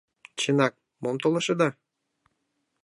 Чынак, 0.39 0.73
мом 1.03 1.15
толашеда? 1.21 1.69